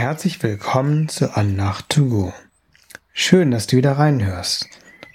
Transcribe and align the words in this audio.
Herzlich 0.00 0.40
willkommen 0.44 1.08
zu 1.08 1.36
Annacht 1.36 1.88
to 1.88 2.04
go. 2.04 2.32
Schön, 3.12 3.50
dass 3.50 3.66
du 3.66 3.78
wieder 3.78 3.98
reinhörst. 3.98 4.68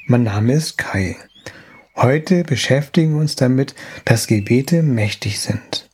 Mein 0.08 0.24
Name 0.24 0.52
ist 0.52 0.78
Kai. 0.78 1.16
Heute 1.96 2.44
beschäftigen 2.44 3.14
wir 3.14 3.22
uns 3.22 3.38
damit, 3.38 3.76
dass 4.04 4.28
Gebete 4.28 4.84
mächtig 4.84 5.40
sind. 5.40 5.90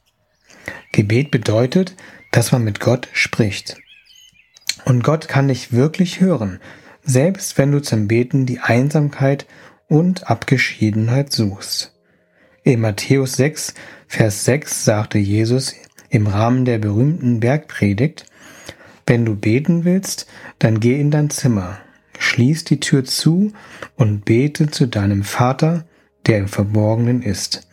Gebet 0.91 1.29
bedeutet, 1.29 1.95
dass 2.31 2.51
man 2.51 2.63
mit 2.63 2.79
Gott 2.79 3.07
spricht. 3.13 3.77
Und 4.85 5.03
Gott 5.03 5.27
kann 5.27 5.49
dich 5.49 5.71
wirklich 5.71 6.19
hören, 6.19 6.59
selbst 7.03 7.59
wenn 7.59 7.71
du 7.71 7.83
zum 7.83 8.07
Beten 8.07 8.47
die 8.47 8.59
Einsamkeit 8.59 9.45
und 9.87 10.31
Abgeschiedenheit 10.31 11.31
suchst. 11.31 11.93
In 12.63 12.81
Matthäus 12.81 13.33
6, 13.33 13.75
Vers 14.07 14.45
6 14.45 14.83
sagte 14.83 15.19
Jesus 15.19 15.75
im 16.09 16.25
Rahmen 16.25 16.65
der 16.65 16.79
berühmten 16.79 17.39
Bergpredigt, 17.39 18.25
wenn 19.09 19.25
du 19.25 19.35
beten 19.35 19.85
willst, 19.85 20.27
dann 20.59 20.79
geh 20.79 20.99
in 20.99 21.09
dein 21.09 21.31
Zimmer, 21.31 21.79
schließ 22.19 22.63
die 22.65 22.79
Tür 22.79 23.03
zu 23.03 23.51
und 23.95 24.23
bete 24.23 24.69
zu 24.69 24.85
deinem 24.85 25.23
Vater, 25.23 25.85
der 26.27 26.37
im 26.37 26.47
Verborgenen 26.47 27.23
ist. 27.23 27.67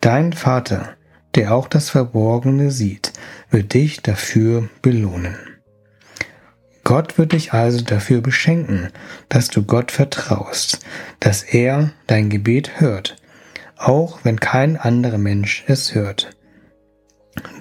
Dein 0.00 0.32
Vater, 0.32 0.94
der 1.34 1.54
auch 1.54 1.68
das 1.68 1.90
Verborgene 1.90 2.70
sieht, 2.70 3.12
wird 3.50 3.74
dich 3.74 4.00
dafür 4.00 4.70
belohnen. 4.80 5.36
Gott 6.84 7.18
wird 7.18 7.32
dich 7.32 7.52
also 7.52 7.84
dafür 7.84 8.22
beschenken, 8.22 8.88
dass 9.28 9.48
du 9.48 9.64
Gott 9.64 9.92
vertraust, 9.92 10.80
dass 11.20 11.42
er 11.42 11.92
dein 12.06 12.30
Gebet 12.30 12.80
hört, 12.80 13.16
auch 13.76 14.20
wenn 14.24 14.40
kein 14.40 14.78
anderer 14.78 15.18
Mensch 15.18 15.64
es 15.66 15.94
hört. 15.94 16.30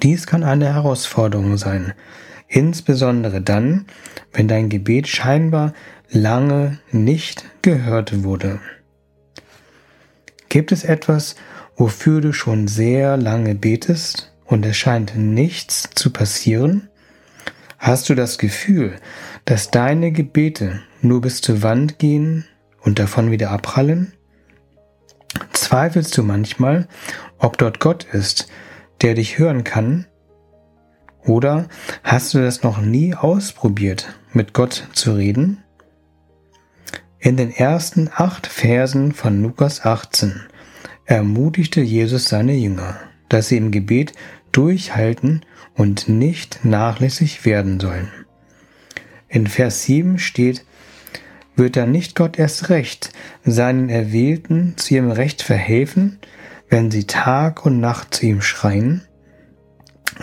Dies 0.02 0.28
kann 0.28 0.44
eine 0.44 0.74
Herausforderung 0.74 1.58
sein, 1.58 1.94
insbesondere 2.52 3.42
dann, 3.42 3.86
wenn 4.34 4.48
dein 4.48 4.70
Gebet 4.70 5.08
scheinbar 5.08 5.74
lange 6.10 6.80
nicht 6.92 7.46
gehört 7.62 8.24
wurde. 8.24 8.60
Gibt 10.50 10.72
es 10.72 10.84
etwas, 10.84 11.36
wofür 11.78 12.20
du 12.20 12.34
schon 12.34 12.68
sehr 12.68 13.16
lange 13.16 13.56
betest 13.56 14.34
und 14.46 14.66
es 14.66 14.76
scheint 14.76 15.16
nichts 15.16 15.90
zu 15.96 16.12
passieren? 16.12 16.90
Hast 17.80 18.10
du 18.10 18.16
das 18.16 18.38
Gefühl, 18.38 18.98
dass 19.46 19.72
deine 19.72 20.12
Gebete 20.12 20.82
nur 21.02 21.22
bis 21.22 21.42
zur 21.42 21.64
Wand 21.64 22.00
gehen 22.00 22.46
und 22.82 23.00
davon 23.00 23.32
wieder 23.32 23.50
abprallen? 23.50 24.14
Zweifelst 25.54 26.18
du 26.18 26.24
manchmal, 26.24 26.88
ob 27.38 27.58
dort 27.58 27.80
Gott 27.80 28.04
ist, 28.12 28.50
der 29.02 29.14
dich 29.16 29.40
hören 29.40 29.64
kann 29.64 30.06
oder 31.26 31.68
hast 32.04 32.34
du 32.34 32.40
das 32.40 32.64
noch 32.64 32.82
nie 32.82 33.16
ausprobiert, 33.16 34.14
mit 34.34 34.54
Gott 34.54 34.88
zu 34.94 35.14
reden? 35.14 35.64
In 37.20 37.38
den 37.38 37.52
ersten 37.52 38.10
acht 38.14 38.48
Versen 38.48 39.12
von 39.12 39.42
Lukas 39.44 39.86
18 39.86 40.42
ermutigte 41.06 41.82
Jesus 41.82 42.26
seine 42.26 42.54
Jünger, 42.54 43.00
dass 43.30 43.50
sie 43.50 43.58
im 43.58 43.72
Gebet 43.72 44.14
durchhalten 44.52 45.46
und 45.76 46.10
nicht 46.10 46.66
nachlässig 46.66 47.46
werden 47.46 47.80
sollen. 47.80 48.12
In 49.28 49.48
Vers 49.48 49.84
7 49.84 50.20
steht, 50.20 50.66
wird 51.56 51.76
dann 51.76 51.92
nicht 51.92 52.16
Gott 52.16 52.40
erst 52.40 52.70
recht 52.70 53.12
seinen 53.44 53.90
Erwählten 53.90 54.74
zu 54.78 54.96
ihrem 54.96 55.12
Recht 55.12 55.42
verhelfen, 55.42 56.20
wenn 56.70 56.90
sie 56.90 57.06
Tag 57.06 57.66
und 57.66 57.80
Nacht 57.80 58.16
zu 58.16 58.26
ihm 58.26 58.42
schreien? 58.42 59.04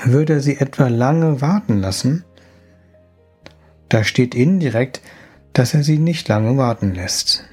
Würde 0.05 0.35
er 0.35 0.41
sie 0.41 0.59
etwa 0.59 0.89
lange 0.89 1.41
warten 1.41 1.81
lassen? 1.81 2.25
Da 3.89 4.05
steht 4.05 4.35
indirekt, 4.35 5.01
dass 5.53 5.75
er 5.75 5.83
sie 5.83 5.99
nicht 5.99 6.29
lange 6.29 6.57
warten 6.57 6.95
lässt. 6.95 7.45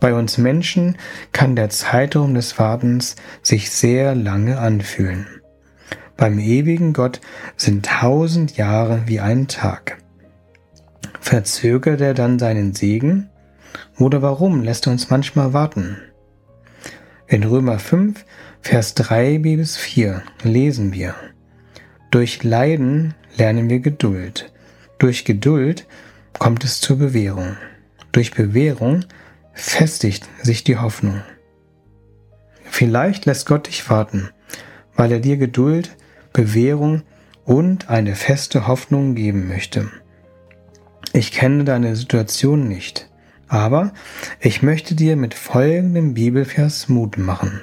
Bei 0.00 0.14
uns 0.14 0.38
Menschen 0.38 0.96
kann 1.32 1.54
der 1.54 1.70
Zeitraum 1.70 2.34
des 2.34 2.58
Wartens 2.58 3.16
sich 3.42 3.70
sehr 3.70 4.14
lange 4.14 4.58
anfühlen. 4.58 5.26
Beim 6.16 6.38
ewigen 6.38 6.92
Gott 6.92 7.20
sind 7.56 7.86
tausend 7.86 8.56
Jahre 8.56 9.02
wie 9.06 9.20
ein 9.20 9.48
Tag. 9.48 9.98
Verzögert 11.20 12.00
er 12.00 12.14
dann 12.14 12.38
seinen 12.38 12.74
Segen? 12.74 13.28
Oder 13.98 14.22
warum 14.22 14.62
lässt 14.62 14.86
er 14.86 14.92
uns 14.92 15.10
manchmal 15.10 15.52
warten? 15.52 15.98
In 17.26 17.44
Römer 17.44 17.78
5, 17.78 18.24
Vers 18.60 18.94
3 18.94 19.38
bis 19.38 19.76
4 19.76 20.22
lesen 20.42 20.92
wir, 20.92 21.14
durch 22.12 22.44
Leiden 22.44 23.14
lernen 23.36 23.70
wir 23.70 23.80
Geduld. 23.80 24.52
Durch 24.98 25.24
Geduld 25.24 25.86
kommt 26.38 26.62
es 26.62 26.80
zur 26.80 26.98
Bewährung. 26.98 27.56
Durch 28.12 28.32
Bewährung 28.32 29.06
festigt 29.54 30.28
sich 30.42 30.62
die 30.62 30.76
Hoffnung. 30.76 31.22
Vielleicht 32.64 33.24
lässt 33.24 33.46
Gott 33.46 33.66
dich 33.66 33.88
warten, 33.88 34.28
weil 34.94 35.10
er 35.10 35.20
dir 35.20 35.38
Geduld, 35.38 35.96
Bewährung 36.34 37.02
und 37.44 37.88
eine 37.88 38.14
feste 38.14 38.66
Hoffnung 38.66 39.14
geben 39.14 39.48
möchte. 39.48 39.90
Ich 41.14 41.32
kenne 41.32 41.64
deine 41.64 41.96
Situation 41.96 42.68
nicht, 42.68 43.10
aber 43.48 43.94
ich 44.38 44.62
möchte 44.62 44.94
dir 44.94 45.16
mit 45.16 45.32
folgendem 45.32 46.12
Bibelvers 46.12 46.90
Mut 46.90 47.16
machen. 47.16 47.60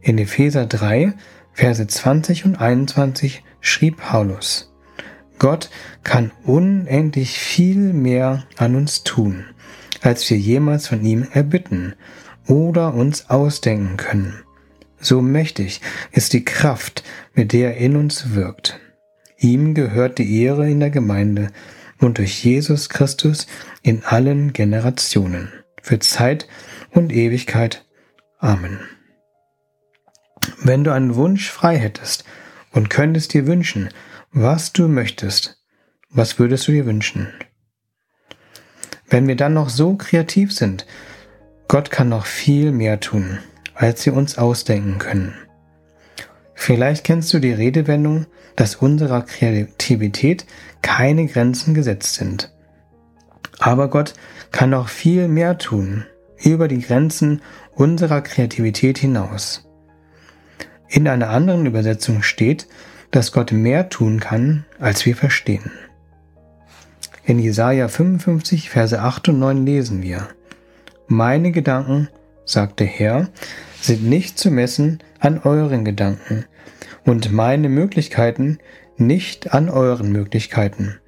In 0.00 0.18
Epheser 0.18 0.66
3, 0.66 1.14
Verse 1.52 1.86
20 1.86 2.44
und 2.44 2.56
21 2.60 3.42
schrieb 3.60 3.98
Paulus, 3.98 4.72
Gott 5.38 5.70
kann 6.02 6.30
unendlich 6.44 7.38
viel 7.38 7.92
mehr 7.92 8.44
an 8.56 8.76
uns 8.76 9.02
tun, 9.02 9.44
als 10.00 10.28
wir 10.30 10.38
jemals 10.38 10.86
von 10.86 11.04
ihm 11.04 11.26
erbitten 11.32 11.94
oder 12.46 12.94
uns 12.94 13.28
ausdenken 13.28 13.96
können. 13.96 14.42
So 15.00 15.20
mächtig 15.20 15.80
ist 16.12 16.32
die 16.32 16.44
Kraft, 16.44 17.02
mit 17.34 17.52
der 17.52 17.74
er 17.74 17.80
in 17.80 17.96
uns 17.96 18.34
wirkt. 18.34 18.78
Ihm 19.36 19.74
gehört 19.74 20.18
die 20.18 20.42
Ehre 20.42 20.70
in 20.70 20.78
der 20.78 20.90
Gemeinde 20.90 21.48
und 21.98 22.18
durch 22.18 22.44
Jesus 22.44 22.88
Christus 22.88 23.48
in 23.82 24.04
allen 24.04 24.52
Generationen, 24.52 25.52
für 25.82 25.98
Zeit 25.98 26.46
und 26.92 27.12
Ewigkeit. 27.12 27.84
Amen. 28.38 28.78
Wenn 30.62 30.84
du 30.84 30.92
einen 30.92 31.14
Wunsch 31.14 31.50
frei 31.50 31.76
hättest 31.76 32.24
und 32.72 32.90
könntest 32.90 33.34
dir 33.34 33.46
wünschen, 33.46 33.88
was 34.32 34.72
du 34.72 34.88
möchtest, 34.88 35.62
was 36.10 36.38
würdest 36.38 36.68
du 36.68 36.72
dir 36.72 36.86
wünschen? 36.86 37.28
Wenn 39.08 39.28
wir 39.28 39.36
dann 39.36 39.54
noch 39.54 39.68
so 39.68 39.96
kreativ 39.96 40.52
sind, 40.52 40.86
Gott 41.68 41.90
kann 41.90 42.08
noch 42.08 42.26
viel 42.26 42.72
mehr 42.72 43.00
tun, 43.00 43.38
als 43.74 44.04
wir 44.06 44.14
uns 44.14 44.38
ausdenken 44.38 44.98
können. 44.98 45.34
Vielleicht 46.54 47.04
kennst 47.04 47.32
du 47.34 47.38
die 47.38 47.52
Redewendung, 47.52 48.26
dass 48.56 48.76
unserer 48.76 49.22
Kreativität 49.22 50.46
keine 50.80 51.26
Grenzen 51.26 51.74
gesetzt 51.74 52.14
sind. 52.14 52.52
Aber 53.58 53.88
Gott 53.88 54.14
kann 54.50 54.70
noch 54.70 54.88
viel 54.88 55.28
mehr 55.28 55.58
tun, 55.58 56.06
über 56.38 56.68
die 56.68 56.80
Grenzen 56.80 57.42
unserer 57.74 58.20
Kreativität 58.20 58.98
hinaus. 58.98 59.68
In 60.94 61.08
einer 61.08 61.30
anderen 61.30 61.64
Übersetzung 61.64 62.22
steht, 62.22 62.68
dass 63.10 63.32
Gott 63.32 63.50
mehr 63.50 63.88
tun 63.88 64.20
kann, 64.20 64.66
als 64.78 65.06
wir 65.06 65.16
verstehen. 65.16 65.70
In 67.24 67.38
Jesaja 67.38 67.88
55, 67.88 68.68
Verse 68.68 69.00
8 69.00 69.30
und 69.30 69.38
9 69.38 69.64
lesen 69.64 70.02
wir, 70.02 70.28
Meine 71.06 71.50
Gedanken, 71.50 72.10
sagt 72.44 72.78
der 72.78 72.88
Herr, 72.88 73.30
sind 73.80 74.04
nicht 74.04 74.38
zu 74.38 74.50
messen 74.50 74.98
an 75.18 75.38
euren 75.38 75.86
Gedanken 75.86 76.44
und 77.06 77.32
meine 77.32 77.70
Möglichkeiten 77.70 78.58
nicht 78.98 79.54
an 79.54 79.70
euren 79.70 80.12
Möglichkeiten. 80.12 81.00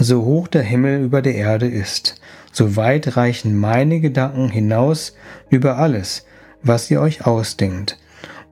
So 0.00 0.24
hoch 0.24 0.48
der 0.48 0.62
Himmel 0.62 1.04
über 1.04 1.22
der 1.22 1.36
Erde 1.36 1.68
ist, 1.68 2.20
so 2.50 2.74
weit 2.74 3.16
reichen 3.16 3.56
meine 3.56 4.00
Gedanken 4.00 4.48
hinaus 4.48 5.14
über 5.48 5.78
alles, 5.78 6.26
was 6.64 6.90
ihr 6.90 7.00
euch 7.00 7.24
ausdenkt 7.24 7.96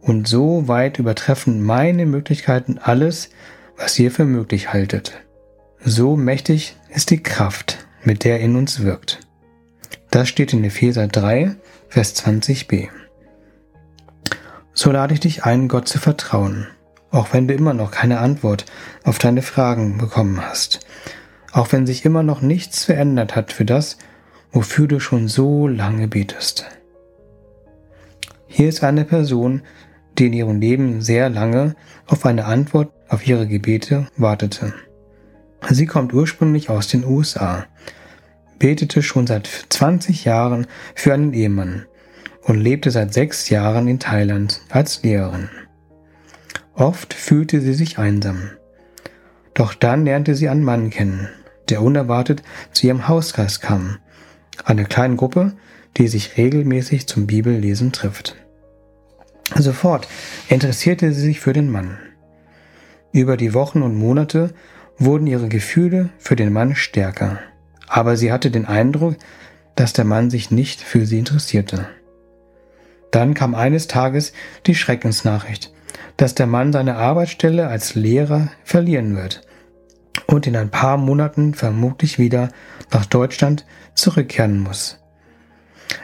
und 0.01 0.29
so 0.29 0.69
weit 0.69 0.99
übertreffen 0.99 1.63
meine 1.63 2.07
Möglichkeiten 2.07 2.79
alles, 2.79 3.31
was 3.77 3.99
ihr 3.99 4.11
für 4.11 4.25
möglich 4.25 4.73
haltet. 4.73 5.13
So 5.85 6.17
mächtig 6.17 6.77
ist 6.95 7.11
die 7.11 7.23
Kraft, 7.23 7.87
mit 8.03 8.25
der 8.25 8.41
in 8.41 8.57
uns 8.57 8.83
wirkt. 8.83 9.21
Das 10.11 10.29
steht 10.29 10.53
in 10.53 10.65
Epheser 10.65 11.07
3, 11.07 11.57
Vers 11.89 12.17
20b. 12.17 12.89
So 14.73 14.91
lade 14.91 15.15
ich 15.15 15.21
dich 15.21 15.45
ein, 15.45 15.69
Gott 15.69 15.89
zu 15.89 15.99
vertrauen, 15.99 16.67
auch 17.11 17.33
wenn 17.33 17.49
du 17.49 17.55
immer 17.55 17.75
noch 17.75 17.91
keine 17.91 18.19
Antwort 18.19 18.65
auf 19.05 19.19
deine 19.19 19.43
Fragen 19.43 19.99
bekommen 19.99 20.41
hast, 20.41 20.81
auch 21.53 21.73
wenn 21.73 21.87
sich 21.87 22.05
immer 22.05 22.23
noch 22.23 22.43
nichts 22.43 22.85
verändert 22.85 23.37
hat 23.37 23.53
für 23.53 23.65
das, 23.65 23.99
wofür 24.53 24.87
du 24.87 25.01
schon 25.01 25.29
so 25.29 25.67
lange 25.67 26.09
betest. 26.09 26.67
Hier 28.47 28.69
ist 28.69 28.83
eine 28.83 29.05
Person, 29.05 29.63
die 30.19 30.27
in 30.27 30.33
ihrem 30.33 30.61
Leben 30.61 31.01
sehr 31.01 31.31
lange 31.31 31.77
auf 32.07 32.27
eine 32.27 32.45
Antwort 32.45 32.93
auf 33.09 33.27
ihre 33.27 33.47
Gebete 33.47 34.07
wartete. 34.17 34.75
Sie 35.71 35.87
kommt 35.87 36.13
ursprünglich 36.13 36.71
aus 36.71 36.89
den 36.89 37.05
USA, 37.05 37.67
betete 38.59 39.03
schon 39.03 39.27
seit 39.27 39.49
20 39.69 40.25
Jahren 40.25 40.67
für 40.95 41.15
einen 41.15 41.33
Ehemann 41.33 41.87
und 42.43 42.61
lebte 42.61 42.91
seit 42.91 43.13
sechs 43.13 43.49
Jahren 43.49 43.89
in 43.89 43.99
Thailand 43.99 44.63
als 44.71 45.03
Lehrerin. 45.03 45.49
Oft 46.75 47.13
fühlte 47.15 47.61
sie 47.61 47.75
sich 47.75 47.99
einsam. 47.99 48.51
Doch 49.55 49.75
dann 49.75 50.05
lernte 50.05 50.35
sie 50.35 50.49
einen 50.49 50.65
Mann 50.65 50.91
kennen, 50.91 51.29
der 51.69 51.83
unerwartet 51.83 52.43
zu 52.73 52.87
ihrem 52.87 53.09
Hauskreis 53.09 53.61
kam, 53.61 53.99
eine 54.65 54.85
kleine 54.85 55.17
Gruppe, 55.17 55.53
die 55.97 56.09
sich 56.09 56.37
regelmäßig 56.37 57.09
zum 57.09 57.27
Bibellesen 57.27 57.93
trifft. 57.93 58.37
Sofort 59.57 60.09
interessierte 60.49 61.13
sie 61.13 61.21
sich 61.21 61.41
für 61.41 61.53
den 61.53 61.71
Mann. 61.71 61.99
Über 63.13 63.37
die 63.37 63.55
Wochen 63.55 63.83
und 63.83 63.97
Monate 63.97 64.53
wurden 64.99 65.27
ihre 65.27 65.49
Gefühle 65.49 66.11
für 66.19 66.37
den 66.37 66.53
Mann 66.53 66.75
stärker, 66.75 67.39
aber 67.87 68.17
sie 68.17 68.31
hatte 68.33 68.51
den 68.51 68.67
Eindruck, 68.67 69.17
dass 69.75 69.93
der 69.93 70.05
Mann 70.05 70.29
sich 70.31 70.51
nicht 70.51 70.81
für 70.83 71.07
sie 71.07 71.19
interessierte. 71.19 71.89
Dann 73.11 73.35
kam 73.35 73.55
eines 73.55 73.87
Tages 73.87 74.33
die 74.67 74.75
Schreckensnachricht, 74.75 75.73
dass 76.17 76.35
der 76.35 76.47
Mann 76.47 76.73
seine 76.73 76.97
Arbeitsstelle 76.97 77.69
als 77.69 77.95
Lehrer 77.95 78.49
verlieren 78.65 79.17
wird 79.17 79.43
und 80.27 80.47
in 80.47 80.57
ein 80.57 80.71
paar 80.71 80.97
Monaten 80.99 81.55
vermutlich 81.55 82.19
wieder 82.19 82.51
nach 82.93 83.07
Deutschland 83.07 83.65
zurückkehren 83.95 84.61
muss. 84.61 84.99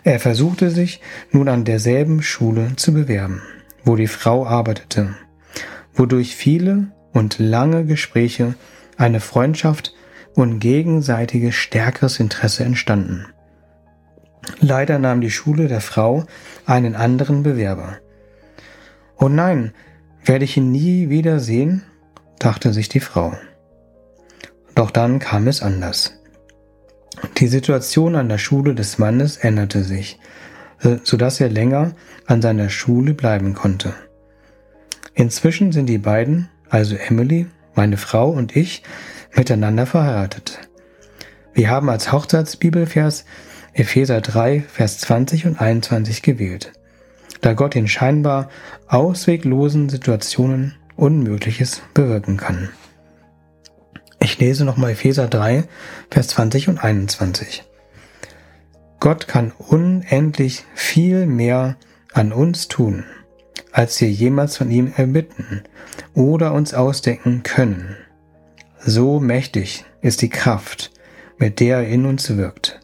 Er 0.04 0.20
versuchte 0.20 0.70
sich 0.70 1.00
nun 1.32 1.48
an 1.48 1.64
derselben 1.64 2.22
Schule 2.22 2.76
zu 2.76 2.92
bewerben, 2.92 3.40
wo 3.84 3.96
die 3.96 4.06
Frau 4.06 4.46
arbeitete, 4.46 5.14
wodurch 5.94 6.36
viele 6.36 6.92
und 7.14 7.38
lange 7.38 7.86
Gespräche, 7.86 8.54
eine 8.98 9.20
Freundschaft 9.20 9.94
und 10.34 10.60
gegenseitiges 10.60 11.54
stärkeres 11.54 12.20
Interesse 12.20 12.64
entstanden. 12.64 13.26
Leider 14.60 14.98
nahm 14.98 15.22
die 15.22 15.30
Schule 15.30 15.68
der 15.68 15.80
Frau 15.80 16.24
einen 16.66 16.96
anderen 16.96 17.42
Bewerber. 17.42 17.96
Oh 19.18 19.28
nein, 19.28 19.72
werde 20.22 20.44
ich 20.44 20.58
ihn 20.58 20.70
nie 20.70 21.08
wieder 21.08 21.40
sehen? 21.40 21.82
dachte 22.38 22.74
sich 22.74 22.90
die 22.90 23.00
Frau. 23.00 23.32
Doch 24.74 24.90
dann 24.90 25.18
kam 25.18 25.46
es 25.46 25.62
anders. 25.62 26.20
Die 27.36 27.48
Situation 27.48 28.16
an 28.16 28.28
der 28.28 28.38
Schule 28.38 28.74
des 28.74 28.98
Mannes 28.98 29.36
änderte 29.36 29.84
sich, 29.84 30.18
äh, 30.80 30.96
so 31.02 31.16
dass 31.16 31.40
er 31.40 31.48
länger 31.48 31.92
an 32.26 32.42
seiner 32.42 32.68
Schule 32.68 33.14
bleiben 33.14 33.54
konnte. 33.54 33.94
Inzwischen 35.14 35.72
sind 35.72 35.86
die 35.86 35.98
beiden, 35.98 36.48
also 36.68 36.96
Emily, 36.96 37.46
meine 37.74 37.96
Frau 37.96 38.30
und 38.30 38.56
ich, 38.56 38.82
miteinander 39.34 39.86
verheiratet. 39.86 40.60
Wir 41.52 41.70
haben 41.70 41.88
als 41.88 42.12
Hochzeitsbibelvers 42.12 43.24
Epheser 43.72 44.20
3, 44.20 44.62
Vers 44.62 44.98
20 44.98 45.46
und 45.46 45.60
21 45.60 46.22
gewählt, 46.22 46.72
da 47.40 47.54
Gott 47.54 47.76
in 47.76 47.88
scheinbar 47.88 48.48
ausweglosen 48.88 49.88
Situationen 49.88 50.74
Unmögliches 50.96 51.82
bewirken 51.92 52.36
kann. 52.36 52.70
Ich 54.34 54.40
lese 54.40 54.64
nochmal 54.64 54.90
Epheser 54.90 55.28
3, 55.28 55.62
Vers 56.10 56.26
20 56.26 56.68
und 56.68 56.82
21. 56.82 57.62
Gott 58.98 59.28
kann 59.28 59.52
unendlich 59.52 60.64
viel 60.74 61.26
mehr 61.26 61.76
an 62.12 62.32
uns 62.32 62.66
tun, 62.66 63.04
als 63.70 64.00
wir 64.00 64.10
jemals 64.10 64.56
von 64.56 64.72
ihm 64.72 64.92
erbitten 64.96 65.62
oder 66.14 66.52
uns 66.52 66.74
ausdenken 66.74 67.44
können. 67.44 67.94
So 68.80 69.20
mächtig 69.20 69.84
ist 70.00 70.20
die 70.20 70.30
Kraft, 70.30 70.90
mit 71.38 71.60
der 71.60 71.76
er 71.76 71.86
in 71.86 72.04
uns 72.04 72.36
wirkt. 72.36 72.80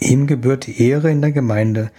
Ihm 0.00 0.26
gebührt 0.26 0.66
die 0.66 0.82
Ehre 0.86 1.10
in 1.10 1.22
der 1.22 1.32
Gemeinde 1.32 1.90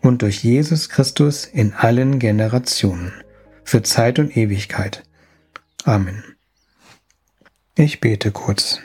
und 0.00 0.22
durch 0.22 0.42
Jesus 0.42 0.88
Christus 0.88 1.44
in 1.44 1.74
allen 1.74 2.18
Generationen, 2.18 3.12
für 3.62 3.84
Zeit 3.84 4.18
und 4.18 4.36
Ewigkeit. 4.36 5.04
Amen. 5.84 6.33
Ich 7.76 7.98
bete 7.98 8.30
kurz. 8.30 8.78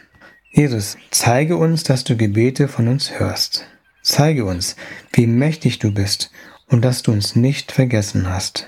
Jesus, 0.50 0.97
zeige 1.12 1.57
uns, 1.57 1.83
dass 1.83 2.03
du 2.03 2.18
Gebete 2.18 2.68
von 2.68 2.88
uns 2.88 3.19
hörst. 3.19 3.68
Zeige 4.01 4.45
uns, 4.45 4.75
wie 5.13 5.27
mächtig 5.27 5.77
du 5.77 5.94
bist 5.94 6.31
und 6.65 6.83
dass 6.83 7.03
du 7.03 7.12
uns 7.12 7.36
nicht 7.36 7.71
vergessen 7.71 8.27
hast. 8.27 8.68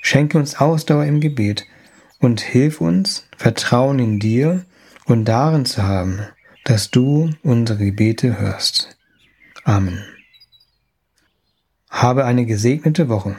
Schenke 0.00 0.38
uns 0.38 0.56
Ausdauer 0.56 1.04
im 1.04 1.20
Gebet 1.20 1.66
und 2.18 2.40
hilf 2.40 2.80
uns, 2.80 3.26
Vertrauen 3.36 3.98
in 3.98 4.20
dir 4.20 4.64
und 5.04 5.26
darin 5.26 5.66
zu 5.66 5.82
haben, 5.82 6.20
dass 6.64 6.90
du 6.90 7.30
unsere 7.42 7.84
Gebete 7.84 8.38
hörst. 8.38 8.96
Amen. 9.64 10.02
Habe 11.90 12.24
eine 12.24 12.46
gesegnete 12.46 13.10
Woche. 13.10 13.36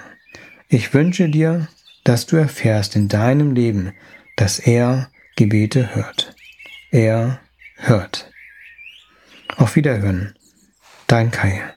Ich 0.69 0.93
wünsche 0.93 1.27
dir, 1.27 1.67
dass 2.03 2.27
du 2.27 2.35
erfährst 2.35 2.95
in 2.95 3.07
deinem 3.07 3.55
Leben, 3.55 3.93
dass 4.35 4.59
er 4.59 5.09
Gebete 5.37 5.93
hört. 5.93 6.35
Er 6.89 7.39
hört. 7.75 8.31
Auf 9.55 9.75
Wiederhören. 9.75 10.33
Dein 11.05 11.29
Kai. 11.29 11.76